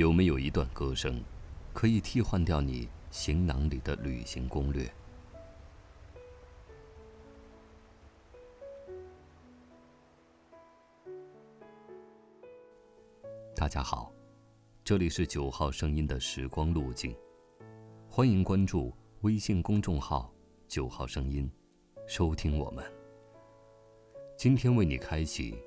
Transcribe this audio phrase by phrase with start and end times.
[0.00, 1.22] 有没有一段歌声，
[1.74, 4.90] 可以替换掉你行囊里的旅行攻略？
[13.54, 14.10] 大家好，
[14.82, 17.14] 这里是九号声音的时光路径，
[18.08, 20.32] 欢迎关注微信公众号
[20.66, 21.46] “九号声音”，
[22.08, 22.82] 收听我们。
[24.34, 25.58] 今天为你开启：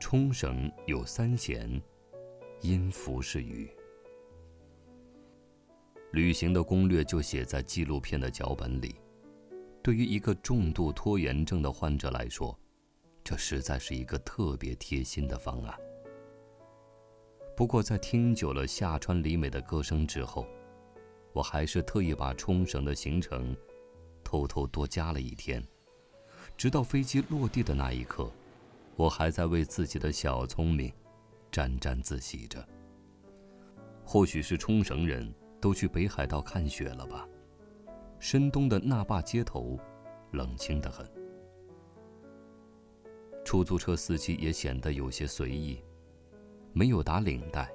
[0.00, 1.80] 冲绳有三弦，
[2.62, 3.68] 音符是雨。
[6.12, 8.94] 旅行的攻略就写在纪录片的脚本里。
[9.82, 12.56] 对于一个重度拖延症的患者来说，
[13.24, 15.76] 这实在是一个特别贴心的方案。
[17.56, 20.46] 不过，在听久了下川里美的歌声之后，
[21.32, 23.56] 我还是特意把冲绳的行程
[24.22, 25.66] 偷偷多加了一天。
[26.56, 28.30] 直到飞机落地的那一刻，
[28.94, 30.92] 我还在为自己的小聪明
[31.52, 32.66] 沾沾自喜着。
[34.04, 37.28] 或许是冲绳人都去北海道看雪了吧？
[38.18, 39.78] 深冬的那霸街头，
[40.32, 41.08] 冷清得很。
[43.44, 45.82] 出租车司机也显得有些随意，
[46.72, 47.70] 没有打领带，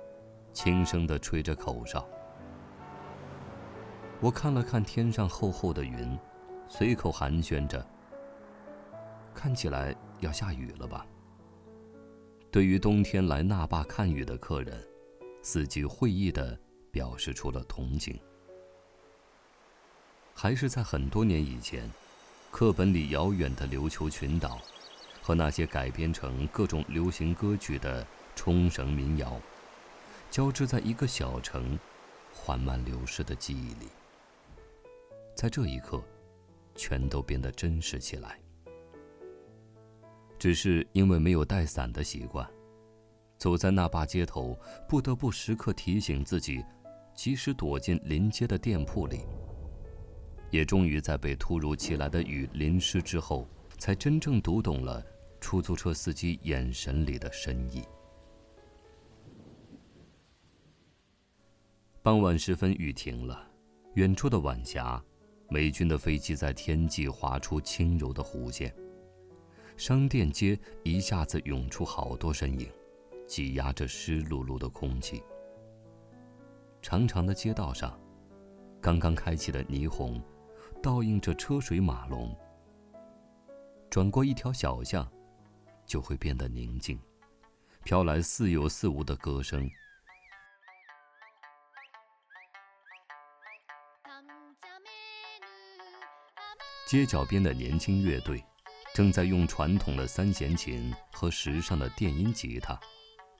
[0.54, 2.08] 轻声地吹着口哨。
[4.20, 6.18] 我看了看天上厚厚的云，
[6.68, 7.86] 随口寒暄着。
[9.34, 11.06] 看起来要下雨了吧？
[12.58, 14.84] 对于冬天来那霸看雨的客人，
[15.44, 18.20] 司机会意的表示出了同情。
[20.34, 21.88] 还是在很多年以前，
[22.50, 24.60] 课本里遥远的琉球群岛，
[25.22, 28.04] 和那些改编成各种流行歌曲的
[28.36, 29.40] 冲绳民谣，
[30.32, 31.78] 交织在一个小城
[32.34, 33.88] 缓慢流逝的记忆里。
[35.36, 36.04] 在这一刻，
[36.74, 38.40] 全都变得真实起来。
[40.40, 42.48] 只是因为没有带伞的习惯，
[43.38, 44.58] 走在那霸街头，
[44.88, 46.64] 不得不时刻提醒自己，
[47.16, 49.22] 及时躲进临街的店铺里。
[50.50, 55.04] 也终于在被突如其来的雨淋湿之后，才真正读懂了
[55.42, 57.84] 出租车司机眼神里的深意。
[62.02, 63.46] 傍晚时分，雨停了，
[63.96, 65.04] 远处的晚霞，
[65.50, 68.74] 美军的飞机在天际划出轻柔的弧线。
[69.78, 72.68] 商店街一下子涌出好多身影，
[73.28, 75.24] 挤压着湿漉漉的空气。
[76.82, 77.98] 长长的街道上，
[78.82, 80.20] 刚刚开启的霓虹，
[80.82, 82.36] 倒映着车水马龙。
[83.88, 85.08] 转过一条小巷，
[85.86, 87.00] 就会变得宁静，
[87.84, 89.70] 飘来似有似无的歌声。
[96.88, 98.44] 街角边的年轻乐队。
[98.98, 102.80] 正在用传统的三弦琴和时尚的电音吉他，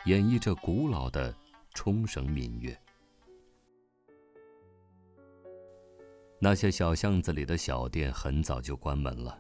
[0.06, 1.36] 演绎着古老的
[1.74, 2.80] 冲绳民乐。
[6.38, 9.36] 那些小巷子里的小店很早就关门了，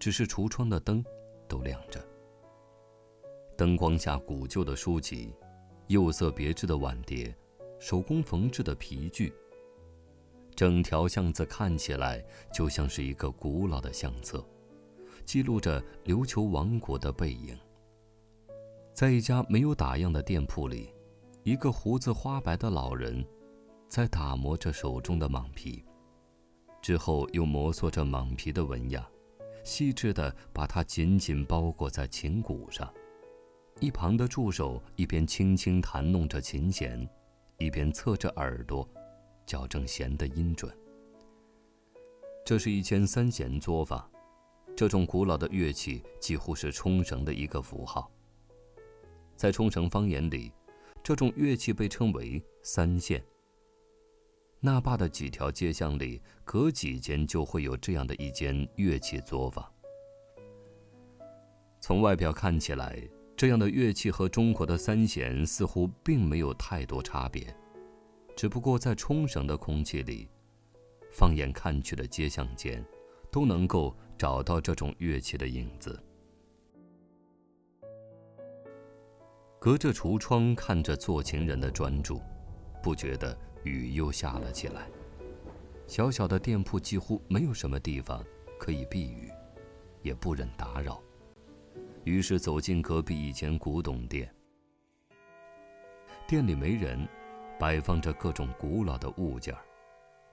[0.00, 1.04] 只是橱窗的灯
[1.46, 2.04] 都亮着。
[3.56, 5.32] 灯光下，古旧的书籍、
[5.86, 7.32] 釉色别致的碗碟、
[7.78, 9.32] 手工缝制的皮具，
[10.56, 12.20] 整条巷子看起来
[12.52, 14.44] 就像是一个古老的相册。
[15.26, 17.58] 记录着琉球王国的背影。
[18.94, 20.94] 在一家没有打样的店铺里，
[21.42, 23.26] 一个胡子花白的老人，
[23.88, 25.84] 在打磨着手中的蟒皮，
[26.80, 29.04] 之后又摩挲着蟒皮的纹样，
[29.64, 32.90] 细致地把它紧紧包裹在琴骨上。
[33.80, 37.06] 一旁的助手一边轻轻弹弄着琴弦，
[37.58, 38.88] 一边侧着耳朵，
[39.44, 40.74] 矫正弦的音准。
[42.44, 44.08] 这是一间三弦作坊。
[44.76, 48.12] 这种古老的乐器几乎是冲绳的一个符号。
[49.34, 50.52] 在冲绳方言里，
[51.02, 53.24] 这种乐器被称为“三线”。
[54.60, 59.64] 那霸的几条街巷里，隔几间就会有这样的一间乐器作坊。
[61.80, 63.02] 从外表看起来，
[63.34, 67.46] 这样的乐器和中国的三弦似乎并没有太多差别，
[68.36, 70.28] 只不过在冲绳的空气里，
[71.10, 72.84] 放眼看去的街巷间。
[73.28, 76.02] 都能够找到这种乐器的影子。
[79.58, 82.20] 隔着橱窗看着做情人的专注，
[82.82, 84.88] 不觉得雨又下了起来。
[85.86, 88.24] 小小的店铺几乎没有什么地方
[88.58, 89.30] 可以避雨，
[90.02, 91.00] 也不忍打扰，
[92.04, 94.32] 于是走进隔壁一间古董店。
[96.28, 97.08] 店里没人，
[97.58, 99.54] 摆放着各种古老的物件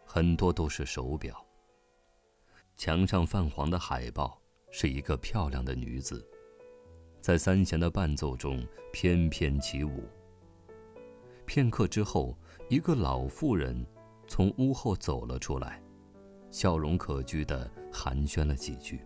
[0.06, 1.44] 很多都是手表。
[2.75, 4.42] 墙上泛黄的海报
[4.72, 6.28] 是一个漂亮的女子，
[7.22, 10.04] 在三弦的伴奏中翩翩起舞。
[11.46, 12.38] 片刻之后，
[12.70, 13.86] 一个老妇人
[14.28, 15.81] 从屋后走了出来，
[16.50, 19.00] 笑容可掬地寒暄了几句，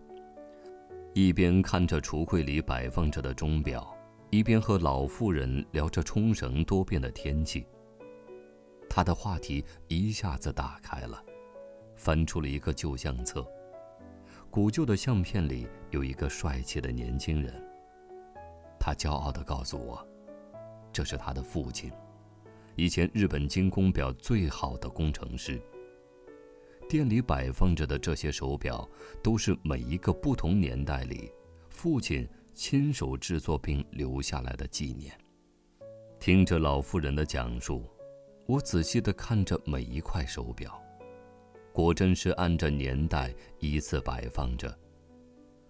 [1.14, 3.94] 一边看着橱柜里摆放着的钟表，
[4.30, 7.66] 一边和老妇人聊着冲绳多变的天气。
[8.88, 11.22] 他的话题一下子打开了，
[11.96, 13.46] 翻出了一个旧相册。
[14.50, 17.54] 古旧的相片里有一个帅气的年轻人。
[18.80, 20.06] 他骄傲地告诉我，
[20.92, 21.92] 这是他的父亲，
[22.74, 25.60] 以前日本精工表最好的工程师。
[26.88, 28.88] 店里摆放着的这些手表，
[29.22, 31.30] 都是每一个不同年代里
[31.68, 35.12] 父亲亲手制作并留下来的纪念。
[36.18, 37.84] 听着老妇人的讲述。
[38.46, 40.82] 我仔细地看着每一块手表，
[41.78, 44.76] 果真是按着年代依次摆放着，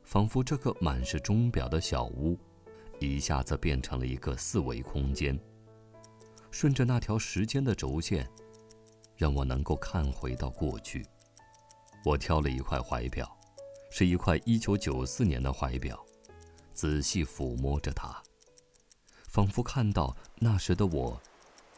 [0.04, 2.34] 仿佛这个满是钟表的小屋，
[2.98, 5.38] 一下子变成了一个四维空间。
[6.50, 8.26] 顺着那条时间的轴线，
[9.18, 11.04] 让我能够看回到过去。
[12.06, 13.30] 我挑了一块怀表，
[13.90, 16.02] 是一块1994年的怀表，
[16.72, 18.16] 仔细抚摸着它，
[19.26, 21.20] 仿佛看到那时的我。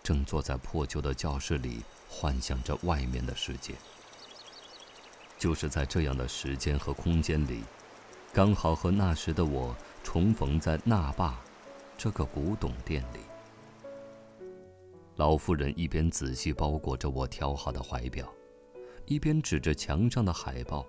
[0.04, 3.74] 正坐在破旧的教室里，幻想着外面的世界。
[5.40, 7.62] 就是在这样的时间和空间里，
[8.30, 11.40] 刚好和那时的我重逢在那霸
[11.96, 13.20] 这个古董店里。
[15.16, 18.30] 老妇人一边仔细包裹着我挑好的怀表，
[19.06, 20.84] 一边指着墙上的海报，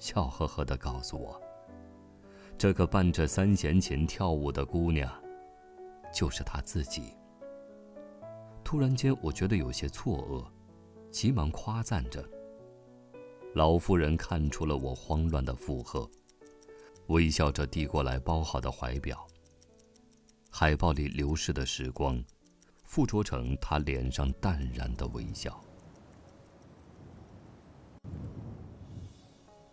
[0.00, 1.40] 笑呵呵地告诉我
[2.58, 5.08] ：“这个伴着三弦琴跳舞的姑娘，
[6.12, 7.14] 就是她自己。”
[8.64, 10.44] 突然间，我觉得有些错愕，
[11.12, 12.28] 急忙夸赞着。
[13.54, 16.08] 老妇人看出了我慌乱的附和，
[17.08, 19.26] 微笑着递过来包好的怀表。
[20.50, 22.22] 海报里流逝的时光，
[22.84, 25.60] 附着成她脸上淡然的微笑。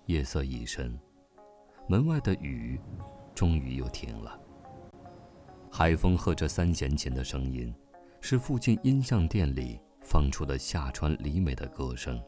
[0.05, 0.97] 夜色已深，
[1.87, 2.79] 门外的雨
[3.35, 4.39] 终于又停了。
[5.71, 7.73] 海风和着三弦琴的声音。
[8.19, 12.21] 是附近音像店里放出的夏川里美的歌声。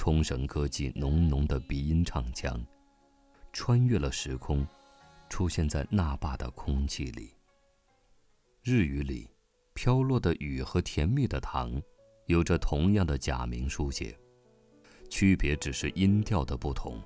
[0.00, 2.64] 冲绳歌姬浓浓的鼻音唱腔，
[3.52, 4.64] 穿越了时空，
[5.28, 7.32] 出现在那霸的空气里。
[8.62, 9.28] 日语里，
[9.74, 11.82] 飘落的雨和甜蜜的糖，
[12.26, 14.16] 有着同样的假名书写，
[15.10, 17.02] 区别只是音调的不同。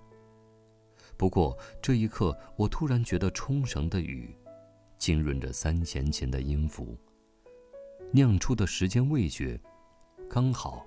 [1.17, 4.37] 不过这一刻，我突然觉得冲绳的雨，
[4.99, 6.95] 浸润着三弦琴的音符，
[8.13, 9.59] 酿出的时间味觉，
[10.29, 10.87] 刚好，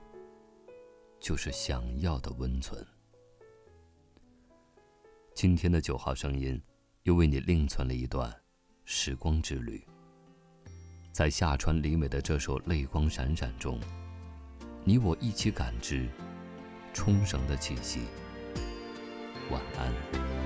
[1.26, 2.86] 就是想要的温存。
[5.34, 6.62] 今天的九号声音，
[7.02, 8.32] 又为你另存了一段
[8.84, 9.84] 时光之旅。
[11.12, 13.80] 在夏川里美的这首《泪光闪闪》中，
[14.84, 16.08] 你我一起感知
[16.94, 18.02] 冲绳的气息。
[19.50, 20.45] 晚安。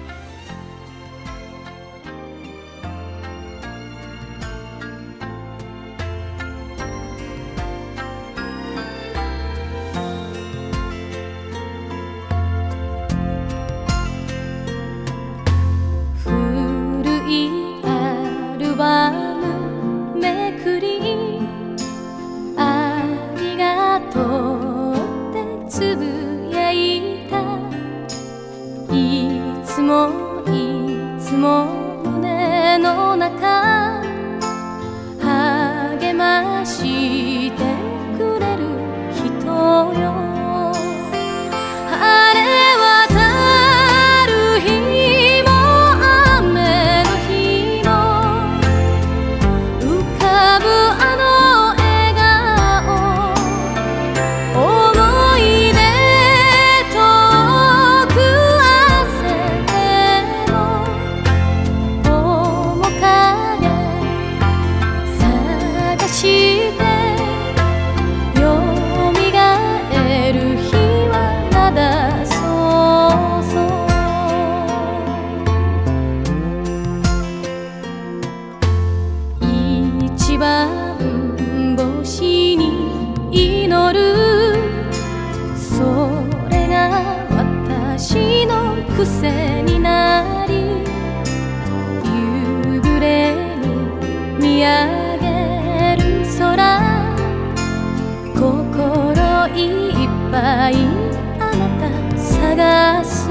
[100.51, 103.29] あなた探す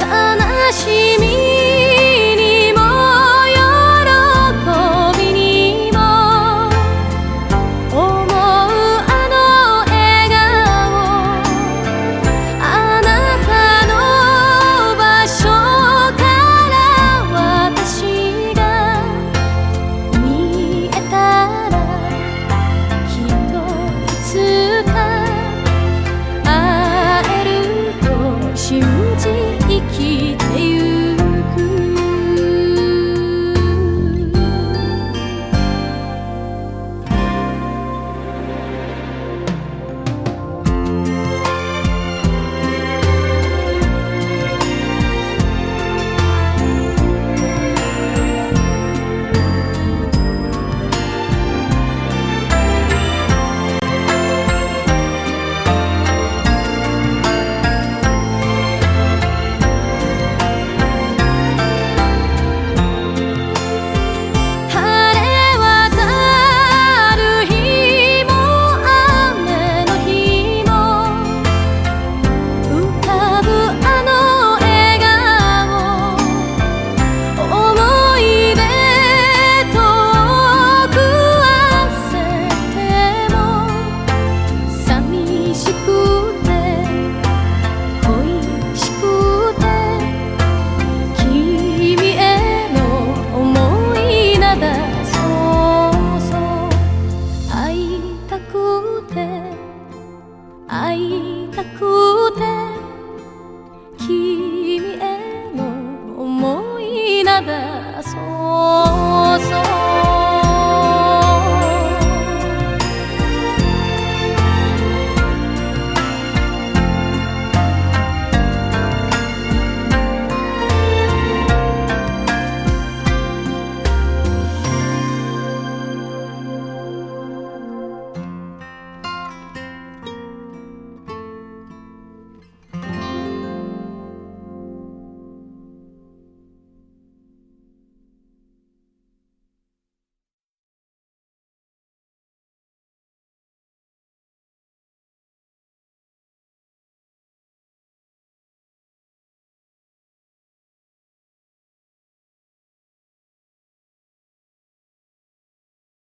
[0.00, 0.06] 悲
[0.72, 1.31] しみ